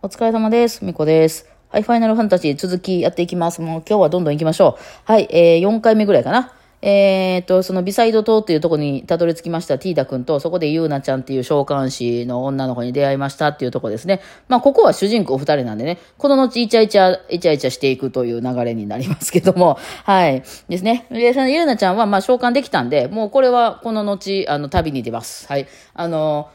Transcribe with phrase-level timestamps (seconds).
[0.00, 0.84] お疲れ様です。
[0.84, 1.48] みこです。
[1.70, 3.60] はい、ファイナルファンタジー続きやっていきます。
[3.60, 4.82] もう今日はどんどん行きましょう。
[5.04, 6.52] はい、えー、4回目ぐらいかな。
[6.82, 14.20] えー、と、そのビサイド島っていうところにたどり着きましたティーダ君と、そこでユーナちゃんっていう召喚師の女の子に出会いましたっていうとこですね。
[14.46, 20.44] まあ、ここは主人公2人なんでね、この後イチャイチャ、イチャイチャしていくという流れになりますけども、はい。
[20.68, 21.06] ですね。
[21.10, 25.48] で、そのユーナちゃんはまあ召喚できたんで、もうこれはこの後、あの、旅に出ます。
[25.48, 25.66] はい。
[25.94, 26.50] あの、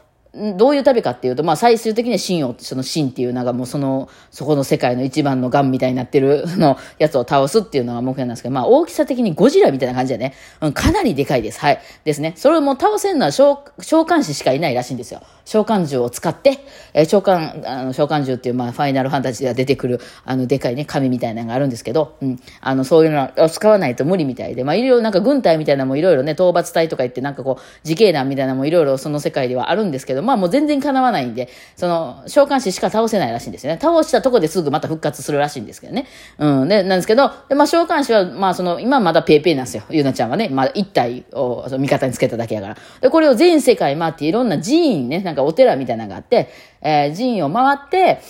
[0.56, 11.60] どういう旅かっていうと、まあ最終的には真を、その真っていうのがもうその、そこの世界の一番の癌みたいになってる、のやつを倒すっていうのが目標なんですけど、まあ大きさ的にゴジラみたいな感じでね、うん、かなりでかいです。
[11.60, 11.80] はい。
[12.04, 12.34] ですね。
[12.36, 15.22] それをもう倒せるのは召召喚師しかいないらしいんですよ。
[15.44, 16.58] 召喚銃を使って、
[16.92, 33.78] えー召喚、あの、召喚銃っていう、まあ、ファイナルファンタジーでは出てくる、あの、でかいね、紙みたいなのがあるんですけど、うん、あの、そういうのを使わないと無理みたいで、まあ、いろいろなんか軍隊みたいなのもいろいろね、討伐隊とか言って、なんかこう、自警団みたいなのもいろいろその世界ではあるんですけど、まあ、もう全然叶わないんで、その、召喚師しか倒せないらしいんですよね。
[33.80, 36.06] 倒したとこですぐまた復活するらしいんですけどね。
[36.38, 39.84] うん、で、なんですけど、で、まあ、召喚師は、まあ、その、今まだペーペーなんですよ。
[39.90, 42.76] ゆうなちゃんはね、まあ、一体を味方につけただけやから。
[43.00, 46.48] で、これを全世界回っていろんな寺院ね、なんかお寺みたいなのがあって、
[46.80, 48.20] えー寺院を回って、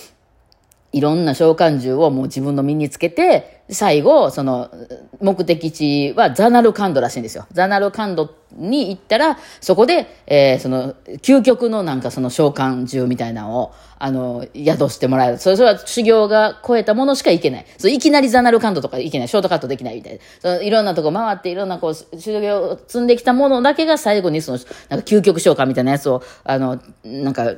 [0.91, 4.69] いろんな召喚獣をもう自分の身につけて、最後、その、
[5.21, 7.47] 目的地はザナルカンドらしいんですよ。
[7.51, 15.37] ザナルカンドに行ったら、そこで、えーその、究極のなんかその召喚獣みたいなのを、あの、宿してもらえる。
[15.37, 17.65] それは修行が超えたものしか行けない。
[17.77, 19.27] そういきなりザナルカンドとか行けない。
[19.27, 20.19] ショートカットできないみたいな。
[20.39, 27.53] そのいろんなとこ回って、いろんなこう、修行を積んできたものだけが最後にその、なんか究極召喚みたいなやつを、あの、なんか、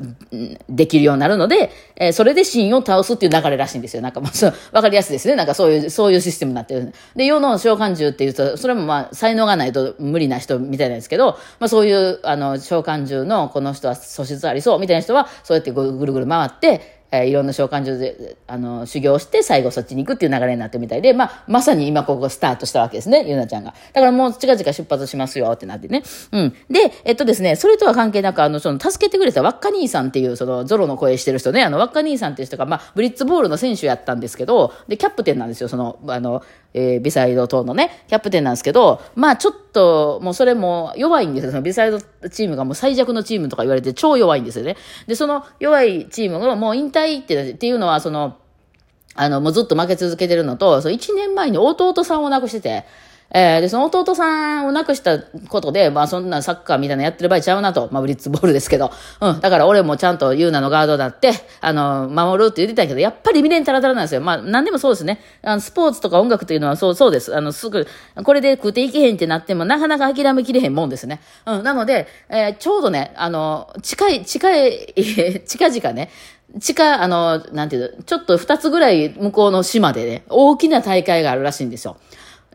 [0.69, 4.02] できるようになるので、えーそれで神を倒すっていう流れらしいんですよ。
[4.02, 5.35] なんかも、うわかりやすいですね。
[5.35, 6.94] なんかそういう、そういうシステムになってる。
[7.16, 23.73] で、世の召喚獣っていうと、それもまあ、才能がないと無理な人みたいなんですけど、まあそういう、あの、召喚獣のこの人は素質ありそうみたいな人は、そうやってぐるぐる回って、えーいろんな召喚所で、あの、修行して、最後そっちに行くっていう流れになってみたいで、まあ、まさに今ここスタートしたわけですね、ゆなちゃんが。
[23.94, 26.03] だからもう近々出発しますよってなってね。
[26.31, 26.56] うん。
[26.69, 36.44] で、えっとですね、それとは関係なく、あの、その、助けてくれたワッカ兄さんっていう、その、ゾロの声してる人ね、あの、ワッカ兄さんっていう人が、まあ、ブリッツボールの選手やったんですけど、で、キャプテンなんですよ、その、あの、
[36.77, 41.49] えービサイド等のね、キャプテンなんですけど、まあちょっと、もうそれも弱いんですよ。
[41.49, 44.77] そのビサイドチームがもう最弱のチームとか言われて超弱いんですよね。
[45.07, 48.38] で、その弱いチームがもう引退ってっていうのは、その、
[49.15, 52.85] あの、もうずっと負け続けてるのと、その1年前に弟さんを亡くしてて、
[53.31, 57.89] えーで、その弟さんを亡くしたことで、まあそんなサッカーみたいなやってる場合ちゃうなと。
[57.91, 58.91] まあブリッツボールですけど。
[59.21, 59.39] うん。
[59.41, 64.21] だから俺もちゃんとユーナのガードだって、あの、守るって言ってたけど、やっぱり未練たらたらなんですよ。
[64.21, 65.19] まあ何でもそうですね。
[65.41, 67.35] あの、スポーツとか音楽というのはそう、そうです。
[67.35, 67.85] あの、すぐ、
[68.23, 71.19] これで食っていけへんってなっても、なかなか諦めきれへんもんですね。
[71.45, 71.63] うん。
[71.63, 74.94] なので、えーちょうどね、あの、近い、近い、
[75.45, 76.09] 近々ね、
[76.61, 81.97] 近、あの、なんていうの、ちょっと二つぐらい向こうの島でね、大きな大会があるらしいんですよ。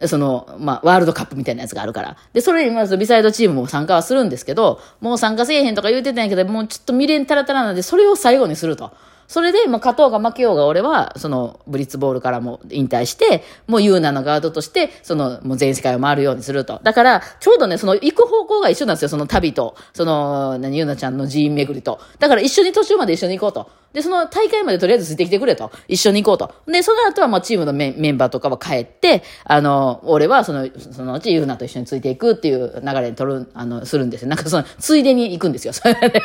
[0.06, 2.16] その、まあ、ワールドカップみたいなやつがあるから。
[2.32, 8.92] で、それに、まず、ビサイドチームも参加はするんですけど、もう参加せえへんとか言うてたんやけど、もうちょっと未練たらたらなんで、それを最後にすると。
[9.32, 16.80] それで、まあ、勝とうが負けようが、俺は、その、ブリッツボールからも引退して、もうユーナのガードとして、その、もう全世界を回るようにすると。
[16.82, 21.98] だから、ちょうどね、その、行く方向が一緒なんですよ、その旅と、その、何、ユーナちゃんの寺院巡りと。
[22.18, 23.70] だから、一緒に途中まで一緒に行こうと。
[23.92, 25.70] で、その大会までとりあえずついてきてくれと。
[25.86, 26.54] 一緒に行こうと。
[26.70, 34.28] で、その後はまあチームのメンメンバーとかは帰って、あの、俺はその、そのうちユーナと一緒についていくっていう流れに取る、あの、するんですよ。
[34.28, 35.74] なんかその、ついでに行くんですよ。
[35.84, 36.22] で、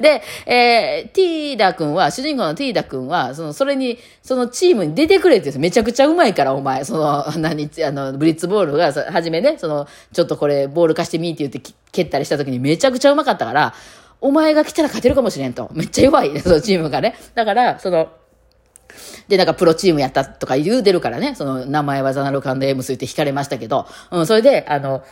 [0.00, 6.84] でえー、ティーダ君は、主人公のティーダ君は、その、それに、そのチームに出てくれって言うんですよめちゃくちゃうまいから、お前。
[6.84, 13.74] その、何、あの、ブリッツボールが、さ初めね、その、ちょっとこれ、ボール貸してみーって言って蹴ったりした時にめちゃくちゃうまかったから、
[14.20, 15.70] お前が来たら勝てるかもしれんと。
[15.74, 17.16] めっちゃ弱い、そのチームがね。
[17.34, 18.08] だから、その、
[19.28, 25.02] で、なんかプロチームやったとか言うてるからね、その名前はザナルカンドエムスって惹かれましたけど、うん、それで、あの、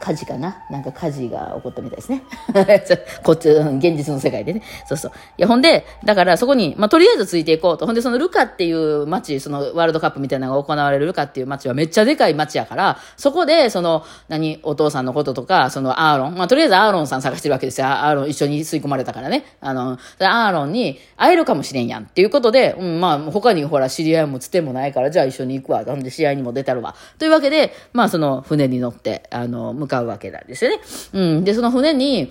[0.00, 0.64] 火事かな？
[0.70, 2.22] なんか火事が起こったみたいですね。
[3.22, 4.62] こっち、うん現実の世界でね。
[4.86, 5.12] そうそう。
[5.36, 7.86] いや、ほんで、だからそこに、まあ、とりあえずついていこうと。
[7.86, 17.88] ほんで、そのルカっていう街、そのワールドカップみたいなのが行われるルカっていう街はめっちゃでかい街やから、そこで、その、何、お父さんのこととか、そのアーロン、まあ、とりあえずアーロンさん探してるわけですよ。
[17.88, 19.44] アーロン一緒に吸い込まれたからね。
[19.60, 25.84] あの、アーロンに会えるかもしれんやんっていうことで、うん、まあ、他にほら、知り合いもつてもないから、じゃあ一緒に行くわ。
[25.84, 26.94] ほんで、試合にも出たるわ。
[27.18, 30.80] というわけで、まあ、その船に乗って、あの、向かうわけなんですよね。
[31.12, 31.44] うん。
[31.44, 32.30] で、その船に、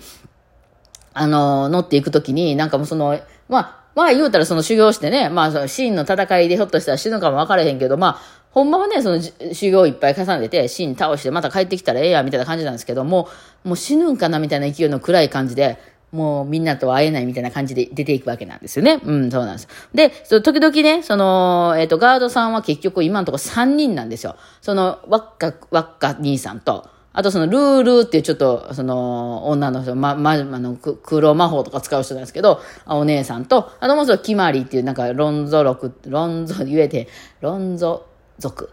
[1.12, 8.18] あの、乗っていくときに、なんかもうその、まあ、まあ言うたらその修行してね、まあその真の戦いでひょっとしたら死ぬかも分からへんけど、まあ、
[8.50, 13.28] ほんまはね、その修行いっぱい重ねて、真倒してまた帰ってきたらええや、みたいな感じなんですけども
[13.64, 15.78] う、もう死ぬんかな、みたいな勢いの暗い感じで、
[16.12, 19.00] もうみんなと会えないみたいな感じで出ていくわけなんですよね。
[19.04, 19.68] うん、そうなんです。
[19.94, 24.36] で、そ時々ね、その、えっ、ー、と、ガードさんは結局今のところ3人なんですよ。
[24.60, 37.08] その、ワッカ、ワッカ兄さんと、あとそのルールっていうちょっと、その、女の人、ま、ま、あの、黒魔法とか使う人なんですけど、お姉さんと、あともう一つ、キマリっていうなんか、ロンゾ族、ロンゾ、言えて、
[37.40, 38.06] ロンゾ
[38.38, 38.70] 族。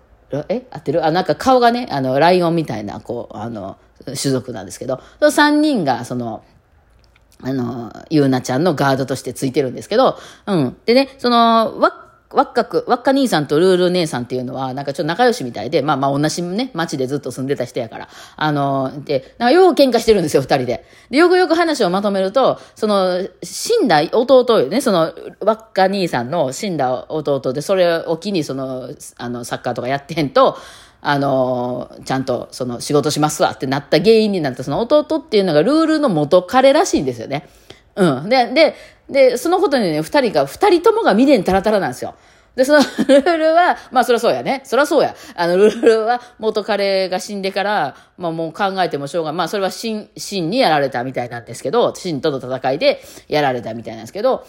[0.49, 1.05] え合ってる？
[1.05, 6.43] あ、なんか顔がね、あの、ライオンみたいな、こう、あの、種族なんですけど、その3人が、その、
[7.41, 10.17] あの、ゆうなちゃんのガードとしてついてるんですけど、
[10.47, 10.77] うん。
[10.85, 18.09] でね、その、わわっかく、わっか兄さんとルール姉さんっていうのは、なんかちょっと仲良しみたいで、まあまあ同じね、町でずっと住んでた人やから。
[18.35, 20.85] あの、で、なんかよう喧嘩してるんですよ、二人で。
[21.09, 30.57] で、よくよく話をまとめると、その、死んだ弟よね、その、わっか兄さんの死んだ弟で、それを機にその、あの、サッカーとかやってへんと、
[30.99, 37.47] あの、ちゃんとその仕事しますわってなった原因になったその弟っていうのがルールの元彼らしいんですよね。
[37.95, 38.29] うん。
[38.29, 38.75] で、で、
[39.09, 42.15] で、そのことにね、二人が、二人ともが未練たらたらなんですよ。
[42.55, 44.61] で、その ルールは、まあそりゃそうやね。
[44.65, 45.15] そりゃそうや。
[45.35, 54.43] あの、ルールは元彼が死んでから、まあもう考えてもしょうがまあそれは真、真にやられたみたいなんですけど、真との戦いでやられたみたいなんですけど、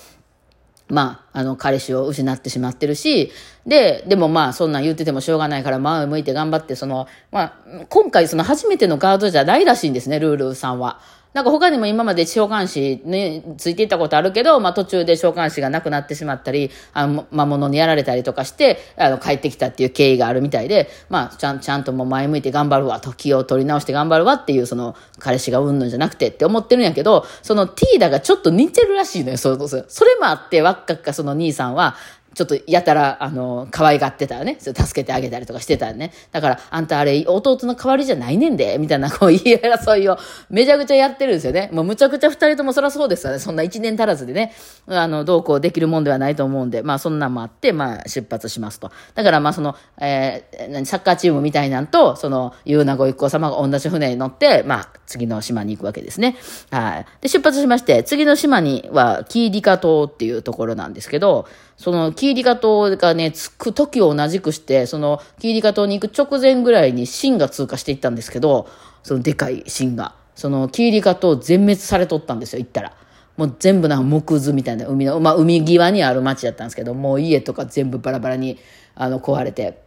[0.88, 3.31] まあ、あの、彼氏を失ってしまってるし、
[3.66, 7.52] で、でもまあ、そんなん言っててもしょうがないから、前を向いて頑張って、その、まあ、
[7.90, 11.00] 今回その初めてのガードじゃないらしいんですね、ルールさんは。
[11.34, 29.84] なんか他にも今まで召喚師ね、ついていったことあるけど、まあ途中で召喚師がなくなってしまったり、あの、魔物にやられたりとかして、あの、帰ってきたっていう経緯があるみたいで、まあ、ちゃん、ちゃんともう前向いて頑張るわ、時を取り直して頑張るわっていう、その、彼氏がうんぬんじゃなくてって思ってるんやけど、そのティーダがちょっと似てるらしいのよ、そうそ。
[29.86, 31.96] それもあって、わっかっかその兄さんは、
[32.38, 34.58] ちょっとやたら、あの、可愛がってたよね。
[34.61, 36.12] 助けてあげたりとかしてたよね。
[36.31, 40.17] だから、あんたあれ、弟の代わりじゃないねんで、みたいな、こう、言い争いを
[40.49, 41.69] めちゃくちゃやってるんですよね。
[41.73, 43.40] もうむちゃくちゃ二人ともそらそうですよね。
[43.40, 44.52] そんな一年足らずでね、
[44.87, 48.93] あの、どうこうできるもんではないと思うんで、まあそんなんもあって、まあ出発しますと。
[49.17, 56.37] だからまあその、えー、サッカーチームみたいなんと、その、ゆうなご一行様が同じ船に乗って、まあ、次の島に行くわけですね。
[56.70, 57.06] はい。
[57.23, 68.69] で、出発しまして、次の島には、キーディカ島っていうところなんですけど、その、キーリカ島がね、着く時を同じくして、その、キーリカ島に行く直前ぐらいに芯が通過していったんですけど、
[69.04, 70.14] そのでかい芯が。
[70.34, 72.92] その、キーリカ島全滅されとったんですよ、行ったら。
[73.36, 78.58] もう全部なんか木図みたいな海の、まあ海際にある町だったんですけど、もう家とか全部バラバラに、
[78.96, 79.80] あの、壊れて。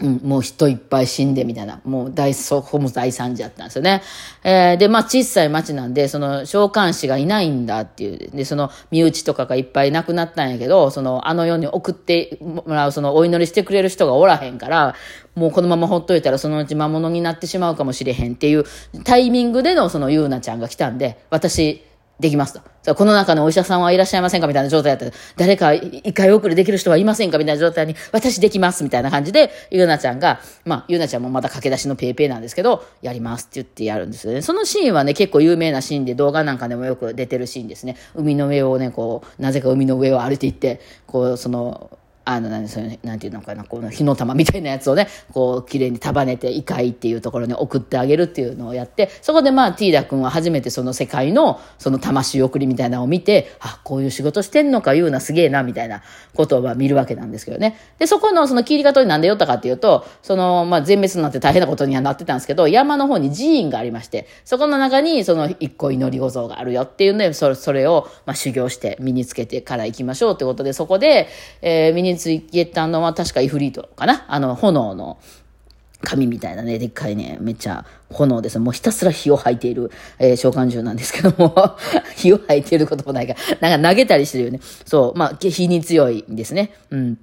[0.00, 4.02] うん、もう人いっぱい死んでみたいな、もう大、そこも大惨事だったんですよね。
[4.44, 14.94] えー、で、まあ小さい町なんで、その召喚師がいないんだっていう、で、その身内とかがいっぱい亡くなったんやけど、そのあの世に送ってもらう、そのお祈りしてくれる人がおらへんから、
[15.34, 18.64] もうこのままほっといたらそのうち魔物になってしまうかもしれへんっていう
[19.04, 21.84] タイミングでのそのゆうなちゃんが来たんで、私、
[22.20, 22.94] できますと。
[22.94, 24.46] この中のお医者さんはいらっしゃいませんか？
[24.46, 27.38] みたいな状態だった誰か一回遅れできる人はいませんか？
[27.38, 34.42] みたいな状態に、私できますみたいな感じで、ゆうなちゃんが、まあ、ゆうなちゃんもまだ駆け出しのペーペーなんですけど、やりますって言ってやるんですよね。
[34.42, 37.96] そのシーンはね、結構有名なシーンで動画なんかでもよく出てるシーンですね。
[38.14, 41.97] 海の上をね、こう、なぜか海の上を歩いていって、こう、その、
[42.30, 56.02] あの、何それ、なんていうのかな、この火の玉みたいなやつをね、こう、綺麗に束ねて、異界っていうところに送ってあげるっていうのをやって、そこでまあ、ティーダ君は初めてその世界の、その魂送りみたいなのを見て、あ、こういう仕事してんのか言うな、すげえな、みたいな
[56.34, 57.78] ことを見るわけなんですけどね。
[57.98, 71.28] で、そこのその切り方になんで寄ったかっていうと、その、まあ、全滅になって大変なことにはなってたんですけど、山の方に寺院がありまして、そこの中にその一個祈り御像があるよっていうので、それそれをまあ修行して身につけてから行きましょうってことで、そこで、
[71.62, 74.24] えー、身についけたのは確かイフリートかな？
[74.28, 75.18] あの、炎の
[76.02, 78.58] 紙みたいなね、でっかいね、めっちゃ炎です。
[78.58, 81.76] もうひたすら火を吐いている、えー、召喚獣なんですけども、
[82.16, 84.60] 火を吐いていることもないから、なんか投げたりしてるよね。
[84.84, 86.72] そう、まあ、火に強いんですね。
[86.90, 87.18] うん。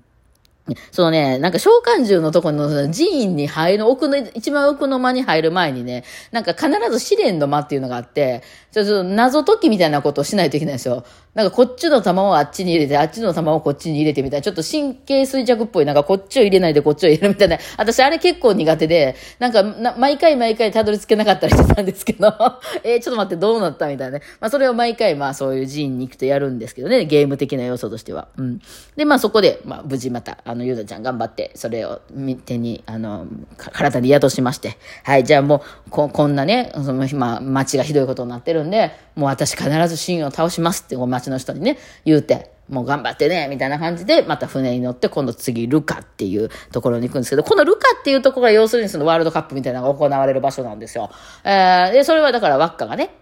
[0.92, 11.06] そのね、なんか召喚獣のところの寺院に入る、奥の、一番奥の間に入る前にね、なんか必ず試練の間っていうのがあって、ちょっと謎解きみたいなことをしないといけないんですよ。
[11.36, 17.58] なんかこっちの玉をあっちに入れて、あっちの玉をこっちに入れてみたいな、ちょっと神経衰弱っぽい、なんかこっちを入れないでこっちを入れるみたいな。
[17.78, 22.34] 私あれ結構苦手で、なんかな毎回毎回たどり着けなかったりしてたんですけど、
[22.86, 24.26] え、ちょっと待ってどうなったみたいなね。
[24.40, 28.30] まあそれを毎回まあそういう寺院に行くとやるんですけどね、ゲーム的な要素としては。
[28.38, 28.62] うん。
[28.96, 32.00] で、まあそこで、まあ無事また、あの、ゆうだちゃん頑張って、それを
[32.46, 33.28] 手に、あの、
[33.58, 51.12] 体に宿しまして、はい、じゃあもう、ここんなね、その、まあ、街がひどいことになってるんで、もう私必ずシーンを倒しますって、街の人にね、言うて、もう頑張ってね、みたいな感じで、また船に乗って、今度次、ルカっていうところに行くんですけど、このルカっていうところが要するにそのワールドカップみたいなのが行われる場所なんですよ。
[51.44, 53.14] えー、で、それはだからワッカがね、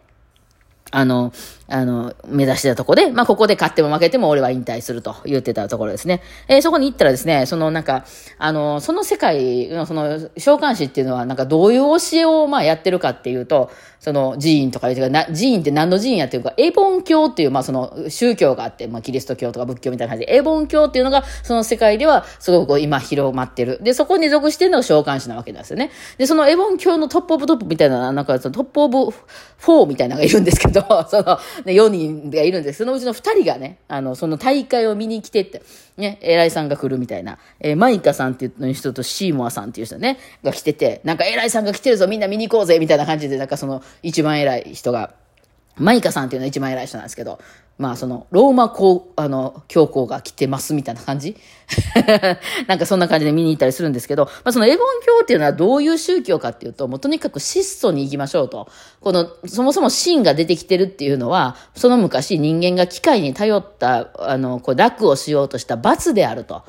[0.91, 1.33] あの、
[1.67, 6.21] あの、目指してたとこで、まあ、ここで勝っても負けても俺は引退すると言ってたところですね。
[6.47, 8.05] えー、そこに行ったらですね、そのなんか、
[8.37, 13.71] あの、その世界のその、召喚師っていうのは、なんかどういう教えをまあやってるかっていうと、
[14.03, 23.79] その寺院とか言うて、寺院って何の寺院やってるか、エボン教っていう、まあその宗教があって、まあキリスト教とか仏教みたいな感じで、エボン教っていうのが、その世界ではすごく今広まってる。
[23.81, 25.89] で、そこに属してるのが召喚師なわけなんですよね。
[26.17, 28.97] で、そのエボン教のトップオブトップみたいな、なんかそのトップオブ
[29.61, 32.79] 4みたいなのがいるんですけど、 その、ね、4人がいるんです。
[32.79, 35.61] そのうちの2人がね、あの、その大会を見に来てって、
[35.97, 45.13] ね、偉いさんが来るみたいな、えー、マイカさんっていう人とシーモアさんっていう人ね、が来てて、なんか偉いさんが来てるぞ、みんな見に行こうぜ、みたいな感じで、なんかその一番偉い人が、
[45.77, 47.39] マイカさんっていうのは一番偉い人なんですけど、
[47.79, 51.35] まあその、ローマ教、あの、教皇が来てますみたいな感じ？
[52.67, 58.69] なんかそんな感じで見に行ったりするんですけど、まあそのエボン教っていうのはどういう宗教かっていうと、もうとにかく質素に行きましょうと。
[59.01, 66.61] この、そもそも真が出てきてるっていうのは、その昔人間が機械に頼った、あの、こう楽をしようとした罰であると。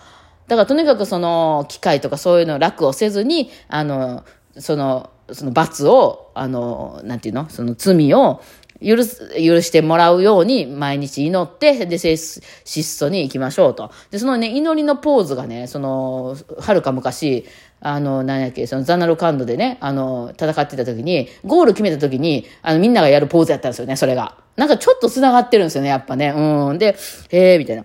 [0.49, 4.25] だからとにかくその機械とかそういうのを楽をせずに、あの、
[4.59, 7.49] その、その罰を、あの、なんていうの？
[7.49, 8.43] その罪を、
[8.85, 12.43] 許す、許してもらうように毎日祈って、で、質
[12.83, 13.91] 素に行きましょうと。
[14.11, 17.47] で、そのね、祈りのポーズがね、その、はるか昔、
[17.81, 24.37] あの、何やっけ、そのザナルカンドでね、あの、戦ってた時に、ゴール決めた時に、あの、みんながやるポーズやったんですよね、それが。
[24.57, 26.33] なんかちょっと繋がってるんですよね、やっぱね。
[26.35, 26.79] うん。
[26.79, 26.97] で、
[27.31, 27.85] へえ、みたいな。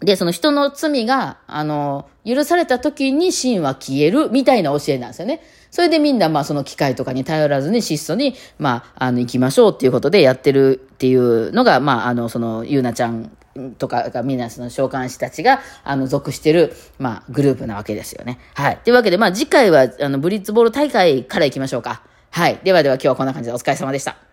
[0.00, 5.40] で、その人の罪が、あの、許された時に真は消えるみたいな教えなんですよね。
[5.70, 13.30] それでみんな、まあ、その機械とかに頼らずに質素に、まあ、あの、行きましょうっていうことでやってるっていうのが、まあ、あの、その、ゆうなちゃん
[13.78, 18.38] とかがみんなその召喚師たちが、あの、属してる、まあ、グループなわけですよね。
[18.54, 18.78] はい。
[18.84, 22.02] というわけで、まあ、次回は、あの、ブリッツボール大会から行きましょうか。
[22.30, 22.60] はい。
[22.64, 24.25] ではでは今日はこんな感じでお疲れ様でした。